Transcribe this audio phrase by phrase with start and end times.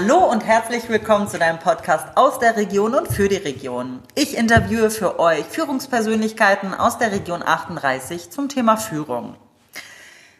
[0.00, 3.98] Hallo und herzlich willkommen zu deinem Podcast aus der Region und für die Region.
[4.14, 9.34] Ich interviewe für euch Führungspersönlichkeiten aus der Region 38 zum Thema Führung.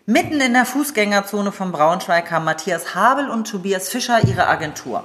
[0.06, 5.02] Mitten in der Fußgängerzone von Braunschweig haben Matthias Habel und Tobias Fischer ihre Agentur.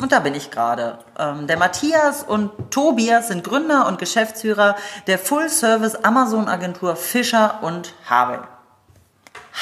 [0.00, 0.98] Und da bin ich gerade.
[1.16, 4.74] Ähm, der Matthias und Tobias sind Gründer und Geschäftsführer
[5.06, 8.40] der Full-Service Amazon-Agentur Fischer und Habel.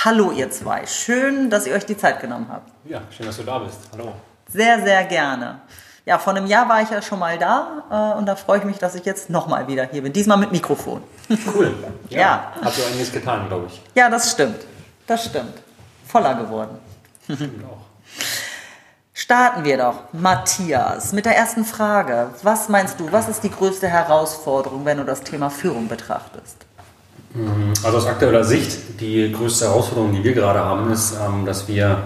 [0.02, 2.70] Hallo ihr zwei, schön, dass ihr euch die Zeit genommen habt.
[2.86, 3.80] Ja, schön, dass du da bist.
[3.92, 4.14] Hallo.
[4.52, 5.60] Sehr, sehr gerne.
[6.06, 8.64] Ja, vor einem Jahr war ich ja schon mal da äh, und da freue ich
[8.64, 10.12] mich, dass ich jetzt nochmal wieder hier bin.
[10.12, 11.02] Diesmal mit Mikrofon.
[11.54, 11.74] Cool.
[12.08, 12.18] Ja.
[12.18, 12.52] ja.
[12.64, 13.80] Hat so einiges getan, glaube ich.
[13.94, 14.60] Ja, das stimmt.
[15.06, 15.54] Das stimmt.
[16.08, 16.78] Voller geworden.
[17.24, 17.78] Stimmt auch.
[19.12, 22.30] Starten wir doch, Matthias, mit der ersten Frage.
[22.42, 26.56] Was meinst du, was ist die größte Herausforderung, wenn du das Thema Führung betrachtest?
[27.34, 27.72] Mhm.
[27.84, 32.02] Also aus aktueller Sicht, die größte Herausforderung, die wir gerade haben, ist, ähm, dass wir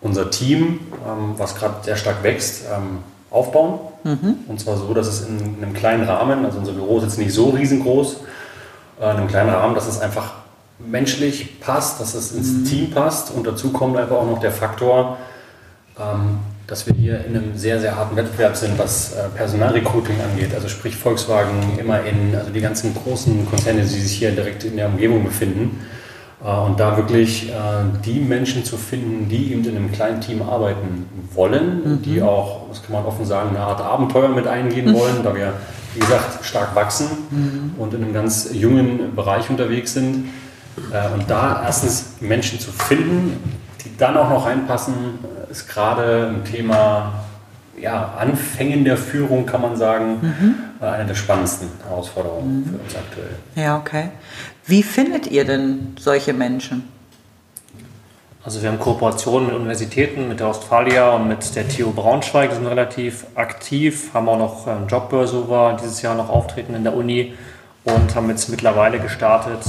[0.00, 2.98] unser Team, ähm, was gerade sehr stark wächst, ähm,
[3.30, 3.80] aufbauen.
[4.04, 4.36] Mhm.
[4.46, 7.32] Und zwar so, dass es in einem kleinen Rahmen, also unser Büro ist jetzt nicht
[7.32, 8.20] so riesengroß,
[9.00, 10.34] äh, in einem kleinen Rahmen, dass es einfach
[10.78, 12.64] menschlich passt, dass es ins mhm.
[12.64, 13.32] Team passt.
[13.32, 15.18] Und dazu kommt einfach auch noch der Faktor,
[16.68, 20.54] dass wir hier in einem sehr, sehr harten Wettbewerb sind, was äh, Personalrecruiting angeht.
[20.54, 24.76] Also sprich Volkswagen, immer in, also die ganzen großen Konzerne, die sich hier direkt in
[24.76, 25.80] der Umgebung befinden.
[26.44, 27.52] Äh, und da wirklich äh,
[28.04, 32.02] die Menschen zu finden, die eben in einem kleinen Team arbeiten wollen, mhm.
[32.02, 34.94] die auch, das kann man offen sagen, eine Art Abenteuer mit eingehen mhm.
[34.94, 35.54] wollen, da wir,
[35.94, 37.74] wie gesagt, stark wachsen mhm.
[37.78, 40.28] und in einem ganz jungen Bereich unterwegs sind.
[40.76, 44.94] Und da erstens Menschen zu finden, die dann auch noch reinpassen,
[45.50, 47.14] ist gerade ein Thema
[47.80, 50.54] ja, Anfängen der Führung, kann man sagen, mhm.
[50.80, 52.64] Äh, eine der spannendsten Herausforderungen mhm.
[52.70, 53.36] für uns aktuell.
[53.56, 54.10] Ja, okay.
[54.68, 56.84] Wie findet ihr denn solche Menschen?
[58.44, 62.56] Also wir haben Kooperationen mit Universitäten, mit der Ostfalia und mit der TU Braunschweig, die
[62.56, 66.84] sind relativ aktiv, haben auch noch ähm, Jobbörse, wo wir dieses Jahr noch auftreten in
[66.84, 67.32] der Uni
[67.84, 69.60] und haben jetzt mittlerweile gestartet,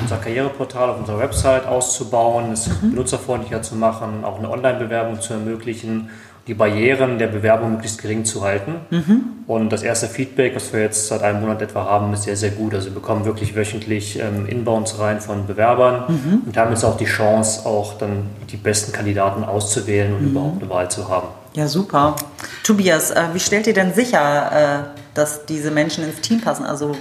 [0.00, 2.92] unser Karriereportal auf unserer Website auszubauen, es mhm.
[2.92, 6.08] benutzerfreundlicher zu machen, auch eine Online-Bewerbung zu ermöglichen,
[6.46, 8.76] die Barrieren der Bewerbung möglichst gering zu halten.
[8.90, 9.22] Mhm.
[9.48, 12.50] Und das erste Feedback, was wir jetzt seit einem Monat etwa haben, ist sehr, sehr
[12.50, 12.74] gut.
[12.74, 16.42] Also wir bekommen wirklich wöchentlich ähm, Inbounds rein von Bewerbern mhm.
[16.46, 20.30] und haben jetzt auch die Chance, auch dann die besten Kandidaten auszuwählen und mhm.
[20.30, 21.28] überhaupt eine Wahl zu haben.
[21.54, 22.14] Ja, super.
[22.62, 26.64] Tobias, äh, wie stellt ihr denn sicher, äh, dass diese Menschen ins Team passen?
[26.64, 26.94] Also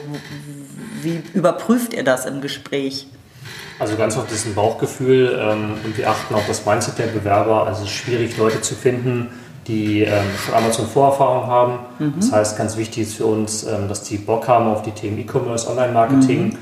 [1.01, 3.07] wie überprüft ihr das im Gespräch?
[3.79, 7.67] Also ganz oft ist ein Bauchgefühl ähm, und wir achten auf das Mindset der Bewerber.
[7.67, 9.29] Also es ist schwierig, Leute zu finden,
[9.67, 11.79] die ähm, schon Amazon-Vorerfahrung haben.
[11.99, 12.13] Mhm.
[12.17, 15.17] Das heißt, ganz wichtig ist für uns, ähm, dass die Bock haben auf die Themen
[15.19, 16.57] E-Commerce, Online-Marketing mhm.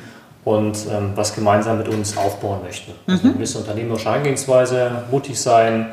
[0.45, 2.93] und ähm, was gemeinsam mit uns aufbauen möchten.
[3.07, 3.25] Also mhm.
[3.25, 5.88] eine gewisse unternehmerische Eingehensweise, mutig sein,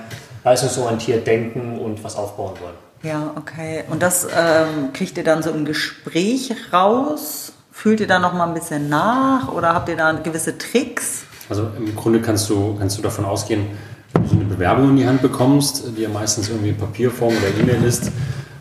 [0.44, 2.90] leistungsorientiert denken und was aufbauen wollen.
[3.02, 3.84] Ja, okay.
[3.90, 7.49] Und das ähm, kriegt ihr dann so im Gespräch raus?
[7.80, 11.22] Fühlt ihr da noch mal ein bisschen nach oder habt ihr da gewisse Tricks?
[11.48, 13.68] Also im Grunde kannst du, kannst du davon ausgehen,
[14.12, 17.32] wenn du so eine Bewerbung in die Hand bekommst, die ja meistens irgendwie in Papierform
[17.32, 18.12] oder E-Mail ist,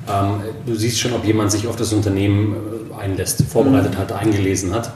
[0.08, 2.56] ähm, du siehst schon, ob jemand sich auf das Unternehmen
[2.98, 4.90] äh, einlässt, vorbereitet hat, eingelesen hat.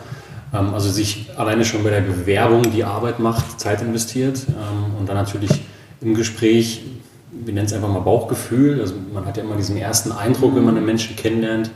[0.53, 5.09] Ähm, also sich alleine schon bei der Bewerbung die Arbeit macht, Zeit investiert ähm, und
[5.09, 5.51] dann natürlich
[5.99, 6.85] im Gespräch,
[7.29, 10.63] wir nennen es einfach mal Bauchgefühl, also man hat ja immer diesen ersten Eindruck, wenn
[10.63, 11.71] man einen Menschen kennenlernt,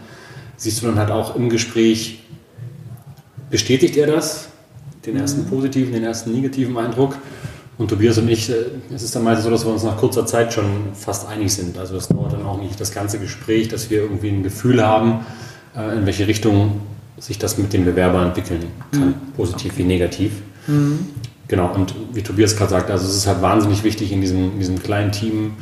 [0.55, 2.23] siehst du dann halt auch im Gespräch,
[3.49, 4.49] bestätigt er das,
[5.05, 5.47] den ersten mhm.
[5.47, 7.15] positiven, den ersten negativen Eindruck.
[7.77, 8.53] Und Tobias und ich, äh,
[8.93, 11.77] es ist dann meistens so, dass wir uns nach kurzer Zeit schon fast einig sind.
[11.77, 15.25] Also es dauert dann auch nicht das ganze Gespräch, dass wir irgendwie ein Gefühl haben,
[15.75, 16.81] äh, in welche Richtung
[17.19, 19.13] sich das mit dem Bewerber entwickeln kann, mhm.
[19.35, 19.83] positiv okay.
[19.83, 20.31] wie negativ.
[20.67, 21.07] Mhm.
[21.47, 24.59] Genau, und wie Tobias gerade sagt, also es ist halt wahnsinnig wichtig, in diesem, in
[24.59, 25.53] diesem kleinen Team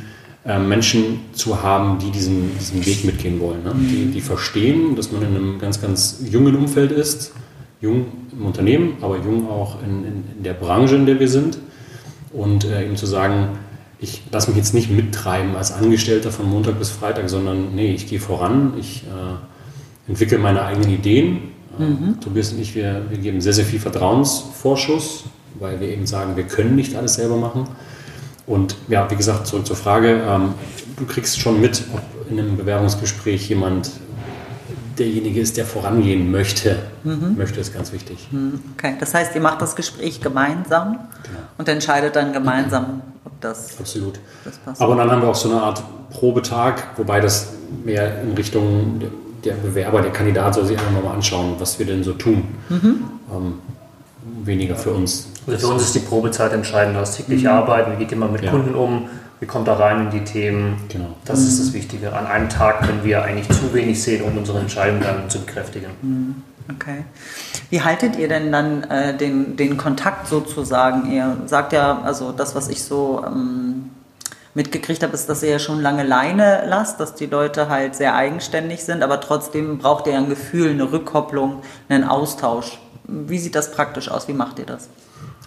[0.44, 3.62] äh, Menschen zu haben, die diesen, diesen Weg mitgehen wollen.
[3.62, 3.74] Ne?
[3.74, 3.88] Mhm.
[3.88, 7.32] Die, die verstehen, dass man in einem ganz, ganz jungen Umfeld ist,
[7.80, 11.58] jung im Unternehmen, aber jung auch in, in, in der Branche, in der wir sind.
[12.32, 13.58] Und äh, eben zu sagen,
[13.98, 18.06] ich lasse mich jetzt nicht mittreiben als Angestellter von Montag bis Freitag, sondern nee, ich
[18.08, 21.38] gehe voran, ich äh, entwickle meine eigenen Ideen.
[21.78, 22.20] Äh, mhm.
[22.20, 25.24] Tobias und ich, wir, wir geben sehr, sehr viel Vertrauensvorschuss,
[25.58, 27.68] weil wir eben sagen, wir können nicht alles selber machen.
[28.46, 30.54] Und ja, wie gesagt, zurück zur Frage, ähm,
[30.96, 33.90] du kriegst schon mit, ob in einem Bewerbungsgespräch jemand
[34.98, 36.78] derjenige ist, der vorangehen möchte.
[37.04, 37.36] Mhm.
[37.36, 38.28] Möchte ist ganz wichtig.
[38.30, 38.60] Mhm.
[38.76, 41.38] Okay, das heißt, ihr macht das Gespräch gemeinsam genau.
[41.58, 44.18] und entscheidet dann gemeinsam, ob das, Absolut.
[44.44, 44.80] Das passt.
[44.80, 47.48] Aber dann haben wir auch so eine Art Probetag, wobei das
[47.84, 49.00] mehr in Richtung
[49.44, 52.44] der Bewerber, der Kandidat soll sich einfach mal anschauen, was wir denn so tun.
[52.68, 53.04] Mhm.
[53.32, 53.54] Ähm,
[54.44, 55.28] weniger für uns.
[55.46, 56.96] Also für uns ist die Probezeit entscheidend.
[56.96, 57.54] Das tägliche mhm.
[57.54, 58.50] Arbeiten, wie geht ihr mal mit ja.
[58.50, 59.08] Kunden um,
[59.40, 60.76] wie kommt er rein in die Themen.
[60.88, 61.14] Genau.
[61.24, 62.14] Das ist das Wichtige.
[62.14, 66.42] An einem Tag können wir eigentlich zu wenig sehen, um unsere Entscheidung dann zu bekräftigen.
[66.74, 67.04] Okay.
[67.70, 71.12] Wie haltet ihr denn dann äh, den, den Kontakt sozusagen?
[71.12, 73.90] Ihr sagt ja, also das, was ich so ähm,
[74.54, 78.14] mitgekriegt habe, ist, dass ihr ja schon lange Leine lasst, dass die Leute halt sehr
[78.14, 82.78] eigenständig sind, aber trotzdem braucht ihr ein Gefühl, eine Rückkopplung, einen Austausch.
[83.04, 84.26] Wie sieht das praktisch aus?
[84.26, 84.88] Wie macht ihr das?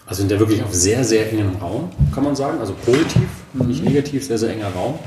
[0.06, 2.60] Also sind ja wirklich auf sehr, sehr engem Raum, kann man sagen.
[2.60, 5.00] Also positiv, nicht negativ, sehr, sehr enger Raum.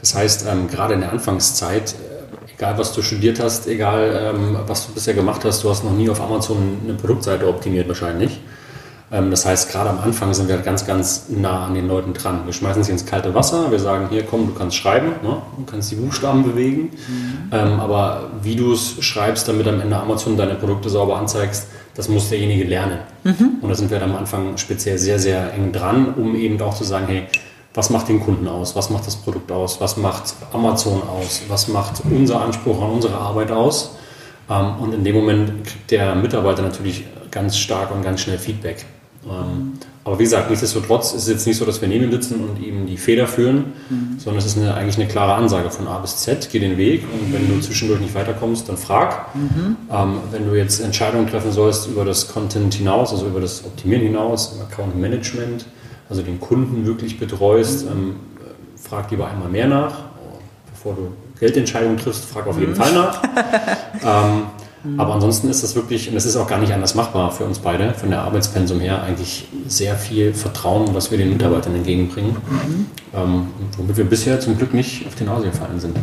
[0.00, 4.56] Das heißt, ähm, gerade in der Anfangszeit, äh, egal was du studiert hast, egal ähm,
[4.66, 8.40] was du bisher gemacht hast, du hast noch nie auf Amazon eine Produktseite optimiert wahrscheinlich.
[9.12, 12.40] Ähm, das heißt, gerade am Anfang sind wir ganz, ganz nah an den Leuten dran.
[12.44, 15.42] Wir schmeißen sie ins kalte Wasser, wir sagen, hier komm, du kannst schreiben, ne?
[15.56, 16.90] du kannst die Buchstaben bewegen,
[17.52, 22.08] ähm, aber wie du es schreibst, damit am Ende Amazon deine Produkte sauber anzeigst, das
[22.08, 22.98] muss derjenige lernen.
[23.62, 26.74] Und da sind wir dann am Anfang speziell sehr, sehr eng dran, um eben auch
[26.74, 27.26] zu sagen, hey,
[27.76, 28.74] was macht den Kunden aus?
[28.74, 29.80] Was macht das Produkt aus?
[29.80, 31.42] Was macht Amazon aus?
[31.48, 33.90] Was macht unser Anspruch an unsere Arbeit aus?
[34.50, 38.86] Ähm, Und in dem Moment kriegt der Mitarbeiter natürlich ganz stark und ganz schnell Feedback.
[39.26, 39.74] Ähm,
[40.04, 42.62] Aber wie gesagt, nichtsdestotrotz ist es jetzt nicht so, dass wir neben ihm sitzen und
[42.64, 43.72] ihm die Feder führen,
[44.18, 47.02] sondern es ist eine, eigentlich eine klare Ansage von A bis Z, geh den Weg
[47.12, 49.26] und wenn du zwischendurch nicht weiterkommst, dann frag.
[49.92, 54.04] Ähm, wenn du jetzt Entscheidungen treffen sollst über das Content hinaus, also über das Optimieren
[54.04, 55.66] hinaus, im Account Management,
[56.08, 58.16] also den Kunden wirklich betreust, ähm,
[58.76, 60.04] frag lieber einmal mehr nach.
[60.72, 63.22] Bevor du Geldentscheidungen triffst, frag auf jeden Fall nach.
[64.04, 64.42] ähm,
[64.98, 67.58] aber ansonsten ist das wirklich, und das ist auch gar nicht anders machbar für uns
[67.58, 72.36] beide, von der Arbeitspensum her, eigentlich sehr viel Vertrauen, was wir den Mitarbeitern entgegenbringen,
[73.14, 75.96] ähm, womit wir bisher zum Glück nicht auf die Nase gefallen sind.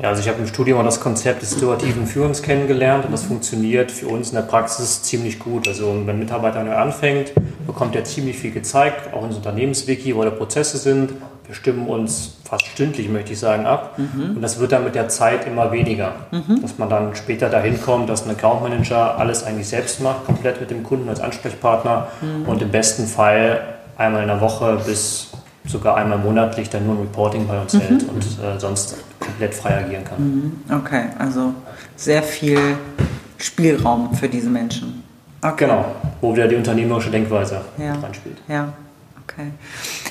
[0.00, 3.92] Ja, also ich habe im Studium das Konzept des situativen Führens kennengelernt und das funktioniert
[3.92, 5.68] für uns in der Praxis ziemlich gut.
[5.68, 7.32] Also wenn ein Mitarbeiter neu anfängt,
[7.66, 11.12] bekommt er ziemlich viel gezeigt, auch ins Unternehmenswiki, wo da Prozesse sind.
[11.46, 13.96] Wir stimmen uns fast stündlich, möchte ich sagen, ab.
[14.34, 16.12] Und das wird dann mit der Zeit immer weniger.
[16.60, 20.60] Dass man dann später dahin kommt, dass ein Account Manager alles eigentlich selbst macht, komplett
[20.60, 22.08] mit dem Kunden als Ansprechpartner
[22.46, 23.60] und im besten Fall
[23.96, 25.30] einmal in der Woche bis
[25.66, 29.78] sogar einmal monatlich dann nur ein Reporting bei uns hält und äh, sonst komplett frei
[29.84, 30.62] agieren kann.
[30.84, 31.54] Okay, also
[31.96, 32.76] sehr viel
[33.38, 35.02] Spielraum für diese Menschen.
[35.42, 35.66] Okay.
[35.66, 35.84] Genau,
[36.20, 37.94] wo wieder die unternehmerische Denkweise Ja.
[37.94, 38.38] reinspielt.
[38.48, 38.72] Ja,
[39.22, 39.50] okay.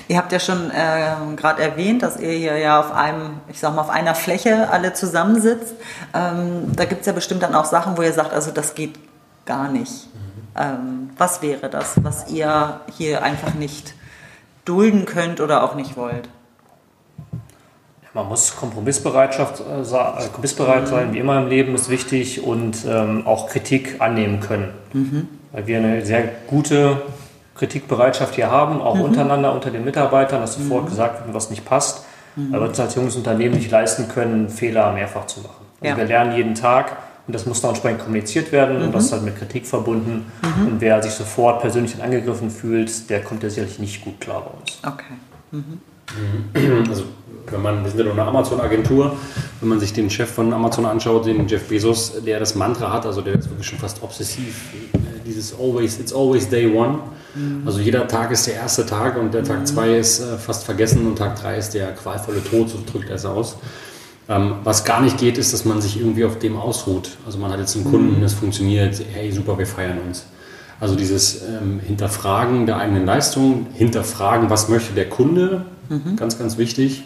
[0.08, 3.74] Ihr habt ja schon äh, gerade erwähnt, dass ihr hier ja auf einem, ich sag
[3.74, 5.74] mal, auf einer Fläche alle zusammensitzt.
[6.14, 9.00] Ähm, da gibt es ja bestimmt dann auch Sachen, wo ihr sagt, also das geht
[9.46, 10.08] gar nicht.
[10.56, 13.96] Ähm, was wäre das, was ihr hier einfach nicht
[14.66, 16.30] dulden könnt oder auch nicht wollt?
[18.14, 23.26] Man muss Kompromissbereitschaft, äh, äh, kompromissbereit sein, wie immer im Leben ist wichtig und ähm,
[23.26, 24.70] auch Kritik annehmen können.
[25.52, 27.02] Weil wir eine sehr gute
[27.56, 32.06] Kritikbereitschaft hier haben, auch untereinander, unter den Mitarbeitern, dass sofort gesagt wird, was nicht passt.
[32.36, 35.66] Weil wir uns als junges Unternehmen nicht leisten können, Fehler mehrfach zu machen.
[35.82, 35.98] Also Ja.
[35.98, 36.96] wir lernen jeden Tag
[37.28, 40.32] und das muss dann entsprechend kommuniziert werden und das ist halt mit Kritik verbunden.
[40.42, 44.60] Und wer sich sofort persönlich angegriffen fühlt, der kommt ja sicherlich nicht gut klar bei
[44.60, 44.80] uns.
[44.84, 45.62] Okay.
[46.90, 47.04] Also
[47.48, 49.16] wenn man, wir sind ja nur eine Amazon-Agentur,
[49.60, 53.06] wenn man sich den Chef von Amazon anschaut, den Jeff Bezos, der das Mantra hat,
[53.06, 57.00] also der ist wirklich schon fast obsessiv, äh, dieses always, it's always day one.
[57.66, 61.08] Also jeder Tag ist der erste Tag und der Tag zwei ist äh, fast vergessen
[61.08, 63.58] und Tag drei ist der qualvolle Tod, so drückt er es aus.
[64.30, 67.18] Ähm, was gar nicht geht, ist, dass man sich irgendwie auf dem ausruht.
[67.26, 70.26] Also man hat jetzt einen Kunden, das funktioniert, hey super, wir feiern uns.
[70.84, 75.64] Also dieses ähm, Hinterfragen der eigenen Leistung, hinterfragen, was möchte der Kunde,
[76.18, 77.06] ganz, ganz wichtig.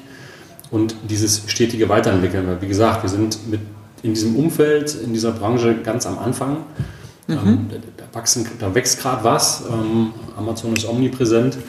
[0.71, 2.47] Und dieses stetige Weiterentwickeln.
[2.47, 3.59] Weil wie gesagt, wir sind mit
[4.01, 6.57] in diesem Umfeld, in dieser Branche ganz am Anfang.
[7.29, 9.65] Ähm, da, da, wachsen, da wächst gerade was.
[9.71, 11.59] Ähm, Amazon ist omnipräsent.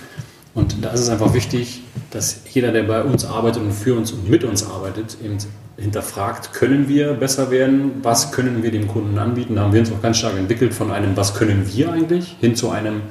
[0.55, 4.13] Und da ist es einfach wichtig, dass jeder, der bei uns arbeitet und für uns
[4.13, 5.39] und mit uns arbeitet, eben
[5.77, 7.93] hinterfragt, können wir besser werden?
[8.03, 9.55] Was können wir dem Kunden anbieten?
[9.55, 12.57] Da haben wir uns auch ganz stark entwickelt von einem, was können wir eigentlich, hin
[12.57, 13.03] zu einem,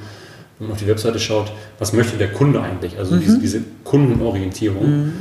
[0.58, 2.98] wenn man auf die Webseite schaut, was möchte der Kunde eigentlich?
[2.98, 5.12] Also diese, diese Kundenorientierung.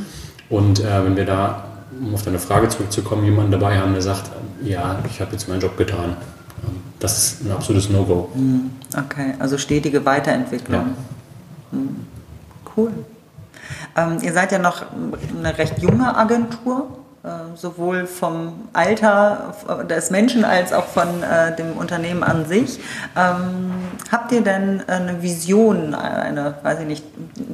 [0.50, 1.68] Und äh, wenn wir da,
[2.02, 4.32] um auf deine Frage zurückzukommen, jemanden dabei haben, der sagt,
[4.64, 6.18] äh, ja, ich habe jetzt meinen Job getan,
[6.64, 8.30] ähm, das ist ein absolutes No-Go.
[8.94, 10.82] Okay, also stetige Weiterentwicklung.
[10.82, 10.88] Ja.
[12.78, 12.92] Cool.
[13.98, 14.86] Ähm, ihr seid ja noch
[15.36, 16.88] eine recht junge Agentur,
[17.24, 19.56] äh, sowohl vom Alter
[19.90, 22.80] des Menschen als auch von äh, dem Unternehmen an sich.
[23.16, 23.72] Ähm,
[24.12, 27.04] habt ihr denn eine Vision, eine, weiß ich nicht,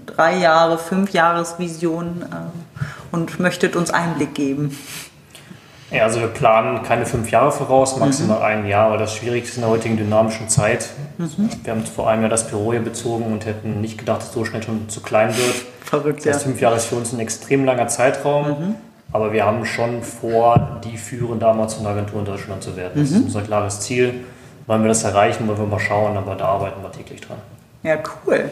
[0.05, 4.77] drei Jahre, fünf Jahres Vision ähm, und möchtet uns Einblick geben?
[5.93, 8.43] Ja, also wir planen keine fünf Jahre voraus, maximal mhm.
[8.43, 10.89] ein Jahr, aber das Schwierigste ist in der heutigen dynamischen Zeit.
[11.19, 11.50] Mhm.
[11.63, 14.33] Wir haben vor einem Jahr das Büro hier bezogen und hätten nicht gedacht, dass es
[14.33, 15.55] so schnell schon zu klein wird.
[15.85, 16.47] Verrückt, das heißt, ja.
[16.47, 18.75] fünf Jahre ist für uns ein extrem langer Zeitraum, mhm.
[19.12, 22.93] aber wir haben schon vor, die führende Amazon-Agentur in Deutschland zu werden.
[22.95, 23.25] Das ist mhm.
[23.25, 24.25] unser klares Ziel.
[24.65, 27.38] Wollen wir das erreichen, wollen wir mal schauen, aber da arbeiten wir täglich dran.
[27.83, 28.50] Ja, cool.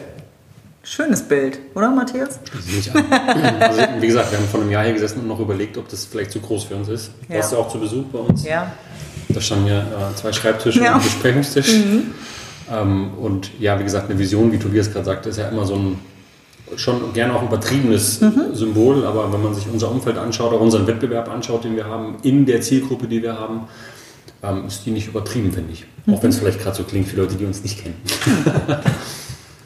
[0.84, 2.40] Schönes Bild, oder Matthias?
[2.52, 6.04] Also, wie gesagt, wir haben vor einem Jahr hier gesessen und noch überlegt, ob das
[6.06, 7.12] vielleicht zu groß für uns ist.
[7.28, 7.38] Du ja.
[7.38, 8.44] warst ja auch zu Besuch bei uns.
[8.44, 8.72] Ja.
[9.28, 10.94] Da standen ja äh, zwei Schreibtische ja.
[10.94, 11.72] und ein Besprechungstisch.
[11.72, 12.14] Mhm.
[12.72, 15.76] Ähm, und ja, wie gesagt, eine Vision, wie Tobias gerade sagte, ist ja immer so
[15.76, 15.98] ein
[16.74, 18.54] schon gerne auch übertriebenes mhm.
[18.54, 22.16] Symbol, aber wenn man sich unser Umfeld anschaut, auch unseren Wettbewerb anschaut, den wir haben,
[22.22, 23.68] in der Zielgruppe, die wir haben,
[24.42, 25.84] ähm, ist die nicht übertrieben, finde ich.
[26.06, 26.14] Mhm.
[26.14, 28.00] Auch wenn es vielleicht gerade so klingt für Leute, die uns nicht kennen.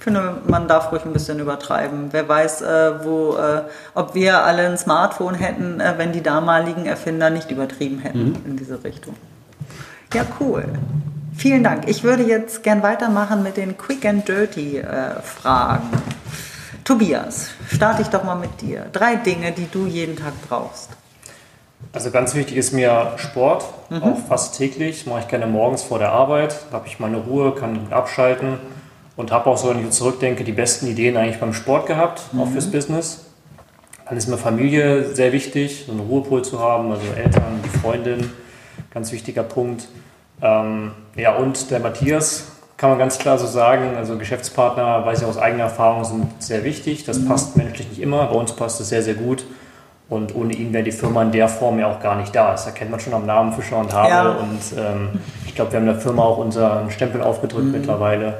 [0.06, 2.12] finde, man darf ruhig ein bisschen übertreiben.
[2.12, 3.62] Wer weiß, äh, wo, äh,
[3.94, 8.42] ob wir alle ein Smartphone hätten, äh, wenn die damaligen Erfinder nicht übertrieben hätten mhm.
[8.44, 9.16] in diese Richtung.
[10.14, 10.64] Ja, cool.
[11.36, 11.88] Vielen Dank.
[11.88, 15.90] Ich würde jetzt gern weitermachen mit den Quick and Dirty äh, Fragen.
[16.84, 18.86] Tobias, starte ich doch mal mit dir.
[18.92, 20.90] Drei Dinge, die du jeden Tag brauchst.
[21.92, 24.02] Also ganz wichtig ist mir Sport, mhm.
[24.04, 25.04] auch fast täglich.
[25.04, 26.56] Mache ich gerne morgens vor der Arbeit.
[26.70, 28.58] Da habe ich meine Ruhe, kann abschalten
[29.16, 32.40] und habe auch so, wenn ich zurückdenke, die besten Ideen eigentlich beim Sport gehabt, mhm.
[32.40, 33.24] auch fürs Business.
[34.08, 38.30] Dann ist mir Familie sehr wichtig, so einen Ruhepol zu haben, also Eltern, die Freundin,
[38.92, 39.88] ganz wichtiger Punkt.
[40.42, 45.26] Ähm, ja, und der Matthias, kann man ganz klar so sagen, also Geschäftspartner, weiß ich
[45.26, 47.04] aus eigener Erfahrung, sind sehr wichtig.
[47.04, 47.28] Das mhm.
[47.28, 49.46] passt menschlich nicht immer, bei uns passt es sehr, sehr gut.
[50.08, 52.52] Und ohne ihn wäre die Firma in der Form ja auch gar nicht da.
[52.52, 54.08] Das erkennt man schon am Namen Fischer und Habe.
[54.08, 54.30] Ja.
[54.30, 57.72] Und ähm, ich glaube, wir haben der Firma auch unseren Stempel aufgedrückt mhm.
[57.72, 58.34] mittlerweile.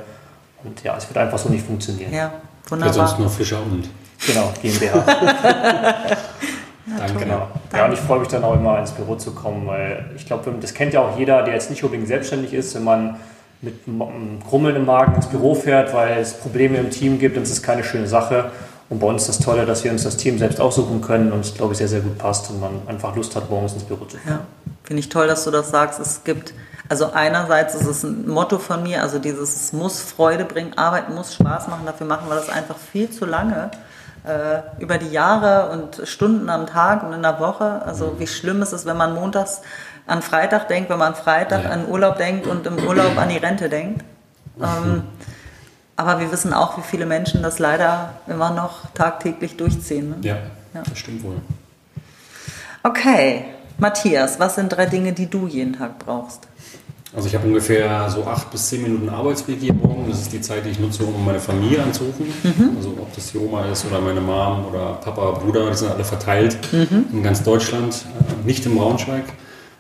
[0.65, 2.13] Und ja, es wird einfach so nicht funktionieren.
[2.13, 2.33] Ja,
[2.69, 2.97] wunderbar.
[2.97, 3.89] Ja, sonst nur Fischer und.
[4.27, 5.05] Genau, GmbH.
[6.99, 7.25] Danke.
[7.25, 7.49] Genau.
[7.73, 10.53] Ja, und ich freue mich dann auch immer ins Büro zu kommen, weil ich glaube,
[10.61, 13.17] das kennt ja auch jeder, der jetzt nicht unbedingt selbstständig ist, wenn man
[13.61, 17.43] mit einem Krummeln im Magen ins Büro fährt, weil es Probleme im Team gibt, dann
[17.43, 18.51] ist es keine schöne Sache.
[18.89, 21.41] Und bei uns ist das Tolle, dass wir uns das Team selbst aussuchen können und
[21.41, 24.05] es, glaube ich, sehr, sehr gut passt und man einfach Lust hat, morgens ins Büro
[24.05, 24.41] zu fahren.
[24.65, 25.99] Ja, finde ich toll, dass du das sagst.
[25.99, 26.55] Es gibt
[26.89, 31.11] also einerseits ist es ein Motto von mir, also dieses es muss Freude bringen, Arbeit
[31.11, 33.71] muss Spaß machen, dafür machen wir das einfach viel zu lange.
[34.27, 37.83] Äh, über die Jahre und Stunden am Tag und in der Woche.
[37.87, 39.63] Also wie schlimm ist es, wenn man montags
[40.09, 41.71] an Freitag denkt, wenn man Freitag ja.
[41.71, 44.05] an Urlaub denkt und im Urlaub an die Rente denkt.
[44.61, 45.05] Ähm,
[45.95, 50.11] aber wir wissen auch, wie viele Menschen das leider immer noch tagtäglich durchziehen.
[50.11, 50.17] Ne?
[50.23, 50.37] Ja,
[50.75, 51.37] ja, das stimmt wohl.
[52.83, 53.45] Okay,
[53.79, 56.49] Matthias, was sind drei Dinge, die du jeden Tag brauchst?
[57.15, 60.07] Also ich habe ungefähr so acht bis zehn Minuten Arbeitsweg jeden Morgen.
[60.09, 62.27] Das ist die Zeit, die ich nutze, um meine Familie anzurufen.
[62.43, 62.77] Mhm.
[62.77, 66.05] Also ob das die Oma ist oder meine Mom oder Papa, Bruder, die sind alle
[66.05, 67.07] verteilt mhm.
[67.13, 69.25] in ganz Deutschland, äh, nicht im Braunschweig.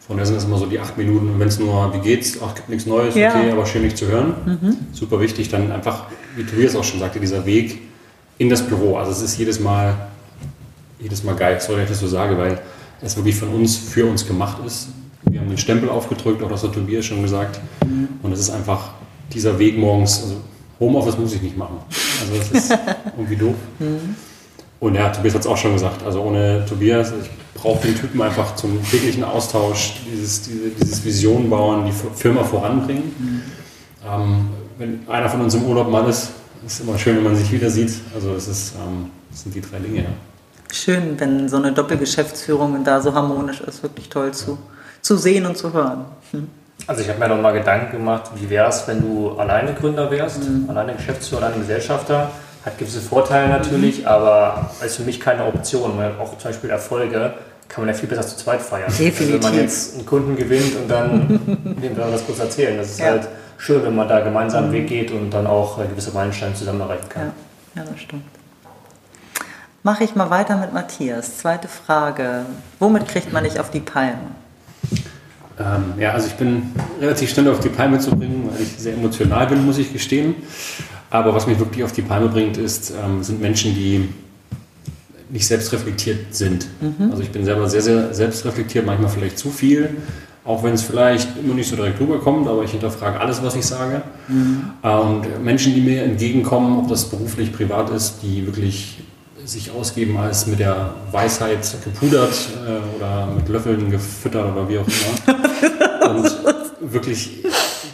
[0.06, 1.30] Von daher sind das immer so die acht Minuten.
[1.30, 3.30] Und wenn es nur, wie geht's, ach, gibt nichts Neues, ja.
[3.30, 4.34] okay, aber schön, dich zu hören.
[4.46, 4.76] Mhm.
[4.92, 5.48] Super wichtig.
[5.48, 6.04] Dann einfach,
[6.36, 7.80] wie Tobias auch schon sagte, dieser Weg
[8.38, 8.96] in das Büro.
[8.96, 9.94] Also es ist jedes Mal,
[11.00, 12.60] jedes Mal geil, sorry, dass ich das so sage, weil
[13.02, 14.88] es wirklich von uns, für uns gemacht ist
[15.30, 17.60] wir haben den Stempel aufgedrückt, auch das hat Tobias schon gesagt.
[17.84, 18.08] Mhm.
[18.22, 18.90] Und es ist einfach
[19.32, 20.36] dieser Weg morgens, also
[20.78, 21.78] Homeoffice muss ich nicht machen.
[22.20, 22.78] Also das ist
[23.16, 23.54] irgendwie doof.
[23.78, 24.14] Mhm.
[24.78, 28.20] Und ja, Tobias hat es auch schon gesagt, also ohne Tobias, ich brauche den Typen
[28.22, 33.12] einfach zum täglichen Austausch, dieses, diese, dieses Vision bauen, die Firma voranbringen.
[33.18, 33.42] Mhm.
[34.08, 34.48] Ähm,
[34.78, 36.30] wenn einer von uns im Urlaub mal ist,
[36.64, 37.92] ist immer schön, wenn man sich wieder sieht.
[38.14, 40.02] Also das, ist, ähm, das sind die drei Dinge.
[40.02, 40.08] Ja.
[40.72, 44.58] Schön, wenn so eine Doppelgeschäftsführung da so harmonisch ist, wirklich toll zu
[45.06, 46.04] zu sehen und zu hören.
[46.32, 46.48] Hm.
[46.86, 50.10] Also ich habe mir noch mal Gedanken gemacht, wie wäre es, wenn du alleine Gründer
[50.10, 50.68] wärst, mhm.
[50.68, 52.30] alleine Geschäftsführer, alleine Gesellschafter.
[52.64, 54.06] Hat gewisse Vorteile natürlich, mhm.
[54.08, 55.96] aber ist für mich keine Option.
[55.96, 57.34] Weil auch zum Beispiel Erfolge
[57.68, 58.88] kann man ja viel besser zu zweit feiern.
[58.88, 59.20] Definitiv.
[59.20, 61.28] Also wenn man jetzt einen Kunden gewinnt und dann,
[61.82, 62.76] dem wir das kurz erzählen.
[62.76, 63.06] Das ist ja.
[63.06, 64.76] halt schön, wenn man da gemeinsam einen mhm.
[64.76, 67.32] Weg geht und dann auch gewisse Meilensteine zusammen erreichen kann.
[67.74, 68.24] Ja, ja das stimmt.
[69.86, 71.38] Mache ich mal weiter mit Matthias.
[71.38, 72.44] Zweite Frage.
[72.80, 74.18] Womit kriegt man dich auf die Palme?
[75.60, 78.94] Ähm, ja, also ich bin relativ schnell auf die Palme zu bringen, weil ich sehr
[78.94, 80.34] emotional bin, muss ich gestehen.
[81.08, 84.08] Aber was mich wirklich auf die Palme bringt, ist, ähm, sind Menschen, die
[85.30, 86.66] nicht selbstreflektiert sind.
[86.80, 87.12] Mhm.
[87.12, 89.98] Also ich bin selber sehr, sehr selbstreflektiert, manchmal vielleicht zu viel,
[90.44, 93.64] auch wenn es vielleicht immer nicht so direkt rüberkommt, aber ich hinterfrage alles, was ich
[93.64, 94.02] sage.
[94.26, 94.64] Mhm.
[94.82, 98.98] Und Menschen, die mir entgegenkommen, ob das beruflich, privat ist, die wirklich
[99.46, 102.34] sich ausgeben als mit der Weisheit gepudert
[102.66, 106.10] äh, oder mit Löffeln gefüttert oder wie auch immer.
[106.10, 107.44] und wirklich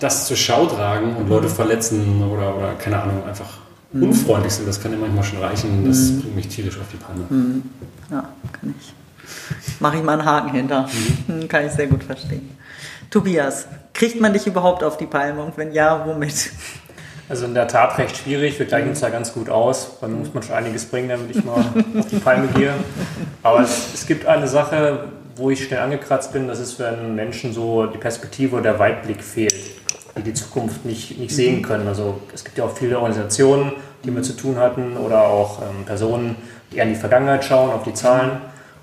[0.00, 3.59] das zur Schau tragen und Leute verletzen oder, oder keine Ahnung, einfach
[3.92, 5.87] unfreundlich sind, das kann ja manchmal schon reichen.
[5.87, 6.21] Das mhm.
[6.23, 7.25] bringt mich tierisch auf die Palme.
[7.28, 7.62] Mhm.
[8.11, 8.94] Ja, kann ich
[9.80, 10.88] Mache ich mal einen Haken hinter.
[11.26, 11.49] Mhm.
[11.49, 12.56] Kann ich sehr gut verstehen.
[13.11, 16.50] Tobias, kriegt man dich überhaupt auf die Palme und wenn ja, womit?
[17.29, 18.59] Also in der Tat recht schwierig.
[18.59, 19.99] Wir gleichen uns ja ganz gut aus.
[20.00, 21.64] Bei mir muss man schon einiges bringen, damit ich mal
[21.99, 22.75] auf die Palme gehe.
[23.43, 25.05] Aber es, es, gibt eine Sache,
[25.37, 26.49] wo ich schnell angekratzt bin.
[26.49, 29.55] Das ist, wenn Menschen so die Perspektive oder der Weitblick fehlt,
[30.17, 31.62] die die Zukunft nicht, nicht sehen mhm.
[31.62, 31.88] können.
[31.88, 33.73] Also es gibt ja auch viele Organisationen,
[34.05, 36.37] die wir zu tun hatten oder auch ähm, Personen,
[36.71, 38.33] die eher in die Vergangenheit schauen, auf die Zahlen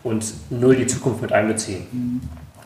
[0.03, 2.21] und null die Zukunft mit einbeziehen.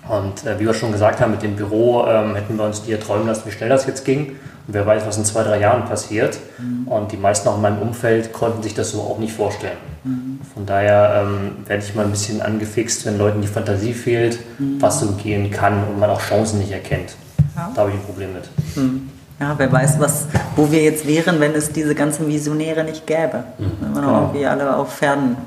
[0.10, 3.00] Und äh, wie wir schon gesagt haben, mit dem Büro ähm, hätten wir uns dir
[3.00, 4.36] träumen lassen, wie schnell das jetzt ging.
[4.67, 6.38] Und wer weiß, was in zwei, drei Jahren passiert.
[6.57, 6.88] Mhm.
[6.88, 9.77] Und die meisten auch in meinem Umfeld konnten sich das so auch nicht vorstellen.
[10.03, 10.39] Mhm.
[10.53, 14.81] Von daher ähm, werde ich mal ein bisschen angefixt, wenn Leuten die Fantasie fehlt, mhm.
[14.81, 17.15] was so gehen kann und man auch Chancen nicht erkennt.
[17.55, 17.72] Ja.
[17.74, 18.43] Da habe ich ein Problem mit.
[18.75, 19.10] Mhm.
[19.39, 23.43] Ja, wer weiß, was, wo wir jetzt wären, wenn es diese ganzen Visionäre nicht gäbe.
[23.57, 23.72] Mhm.
[23.79, 24.22] Wenn wir genau.
[24.22, 25.38] irgendwie alle auf Pferden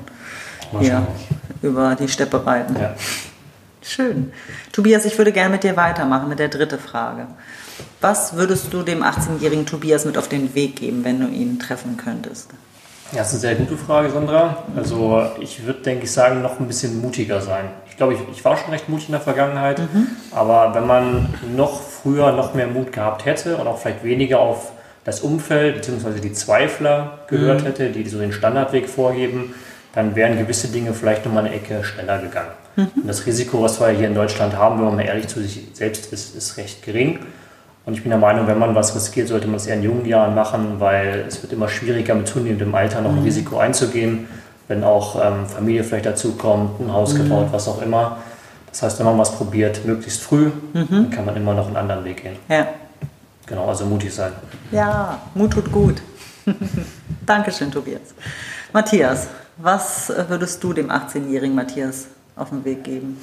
[0.79, 1.07] hier
[1.61, 2.75] über die Steppe reiten.
[2.79, 2.93] Ja.
[3.87, 4.33] Schön.
[4.73, 7.27] Tobias, ich würde gerne mit dir weitermachen mit der dritten Frage.
[8.01, 11.95] Was würdest du dem 18-jährigen Tobias mit auf den Weg geben, wenn du ihn treffen
[11.95, 12.49] könntest?
[13.13, 14.63] Ja, das ist eine sehr gute Frage, Sandra.
[14.75, 17.69] Also ich würde, denke ich, sagen, noch ein bisschen mutiger sein.
[17.89, 20.07] Ich glaube, ich, ich war schon recht mutig in der Vergangenheit, mhm.
[20.31, 24.73] aber wenn man noch früher noch mehr Mut gehabt hätte und auch vielleicht weniger auf
[25.05, 26.19] das Umfeld bzw.
[26.19, 27.67] die Zweifler gehört mhm.
[27.67, 29.55] hätte, die so den Standardweg vorgeben,
[29.93, 32.51] dann wären gewisse Dinge vielleicht noch mal eine Ecke schneller gegangen.
[32.77, 32.89] Mhm.
[32.95, 35.67] Und das Risiko, was wir hier in Deutschland haben, wenn man mal ehrlich zu sich
[35.73, 37.19] selbst ist, ist recht gering.
[37.85, 40.05] Und ich bin der Meinung, wenn man was riskiert, sollte man es eher in jungen
[40.05, 43.23] Jahren machen, weil es wird immer schwieriger, mit zunehmendem Alter noch ein mhm.
[43.23, 44.27] Risiko einzugehen,
[44.67, 47.23] wenn auch ähm, Familie vielleicht dazukommt, ein Haus mhm.
[47.23, 48.17] gebaut, was auch immer.
[48.69, 50.87] Das heißt, wenn man was probiert, möglichst früh, mhm.
[50.89, 52.35] dann kann man immer noch einen anderen Weg gehen.
[52.49, 52.67] Ja.
[53.45, 54.33] Genau, also mutig sein.
[54.71, 56.01] Ja, Mut tut gut.
[57.25, 58.13] Dankeschön, Tobias.
[58.73, 62.07] Matthias, was würdest du dem 18-jährigen Matthias
[62.37, 63.17] auf den Weg geben?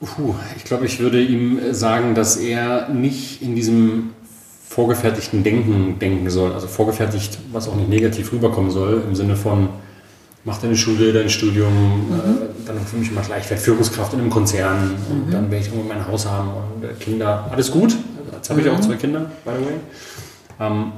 [0.00, 4.10] Puh, ich glaube, ich würde ihm sagen, dass er nicht in diesem
[4.68, 6.52] vorgefertigten Denken denken soll.
[6.52, 9.68] Also vorgefertigt, was auch nicht negativ rüberkommen soll, im Sinne von,
[10.44, 12.14] mach deine Schule, dein Studium, mhm.
[12.14, 15.12] äh, dann für mich immer gleich, ich werde Führungskraft in einem Konzern mhm.
[15.12, 17.96] und dann werde ich irgendwann mein Haus haben und äh, Kinder, alles gut.
[18.34, 18.82] Jetzt habe ich auch mhm.
[18.82, 19.74] zwei Kinder, by the way.
[20.60, 20.92] Ähm,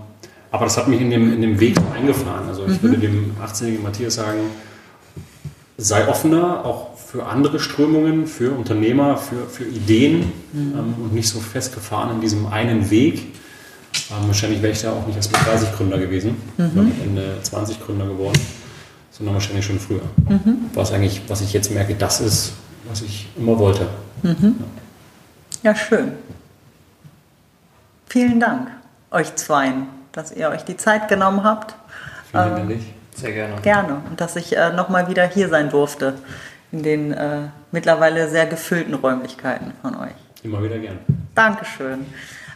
[0.51, 2.49] aber das hat mich in dem, in dem Weg eingefahren.
[2.49, 2.83] Also ich mhm.
[2.83, 4.39] würde dem 18-jährigen Matthias sagen,
[5.79, 10.75] sei offener, auch für andere Strömungen, für Unternehmer, für, für Ideen mhm.
[10.75, 13.35] ähm, und nicht so festgefahren in diesem einen Weg.
[14.11, 16.71] Ähm, wahrscheinlich wäre ich da auch nicht erst mit 30 Gründer gewesen, mhm.
[16.75, 18.41] sondern Ende 20 Gründer geworden,
[19.11, 20.03] sondern wahrscheinlich schon früher.
[20.29, 20.71] Mhm.
[20.75, 22.53] Was eigentlich, was ich jetzt merke, das ist,
[22.89, 23.87] was ich immer wollte.
[24.23, 24.57] Mhm.
[25.62, 25.71] Ja.
[25.71, 26.12] ja, schön.
[28.07, 28.71] Vielen Dank
[29.11, 31.75] euch zweien dass ihr euch die Zeit genommen habt.
[32.31, 32.71] Vielen Dank.
[32.71, 33.61] Ähm, Sehr gerne.
[33.62, 34.02] Gerne.
[34.11, 36.14] Und dass ich äh, nochmal wieder hier sein durfte
[36.72, 40.14] in den äh, mittlerweile sehr gefüllten Räumlichkeiten von euch.
[40.42, 40.98] Immer wieder gern.
[41.35, 42.07] Dankeschön.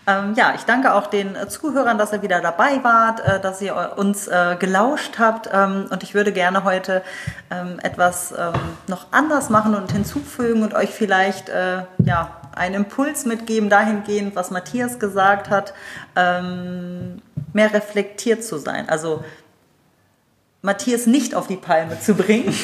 [0.06, 3.60] Ähm, ja, ich danke auch den äh, Zuhörern, dass ihr wieder dabei wart, äh, dass
[3.62, 5.48] ihr uns äh, gelauscht habt.
[5.52, 7.02] Ähm, und ich würde gerne heute
[7.50, 8.52] ähm, etwas ähm,
[8.86, 14.50] noch anders machen und hinzufügen und euch vielleicht äh, ja, einen Impuls mitgeben dahingehend, was
[14.50, 15.74] Matthias gesagt hat.
[16.16, 18.88] Ähm, mehr reflektiert zu sein.
[18.88, 19.24] Also
[20.62, 22.54] Matthias nicht auf die Palme zu bringen,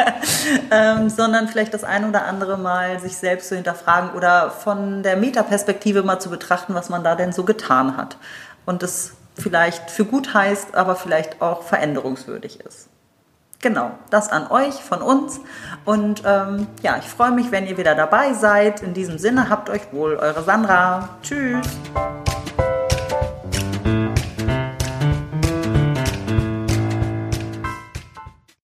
[0.70, 5.16] ähm, sondern vielleicht das ein oder andere Mal sich selbst zu hinterfragen oder von der
[5.16, 8.18] Metaperspektive mal zu betrachten, was man da denn so getan hat.
[8.66, 12.88] Und es vielleicht für gut heißt, aber vielleicht auch veränderungswürdig ist.
[13.60, 15.40] Genau, das an euch von uns.
[15.84, 18.82] Und ähm, ja, ich freue mich, wenn ihr wieder dabei seid.
[18.82, 21.08] In diesem Sinne, habt euch wohl, eure Sandra.
[21.22, 21.66] Tschüss.